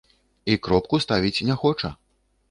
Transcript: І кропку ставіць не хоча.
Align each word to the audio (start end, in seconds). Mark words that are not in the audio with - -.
І 0.53 0.53
кропку 0.67 0.99
ставіць 1.05 1.45
не 1.51 1.55
хоча. 1.65 1.91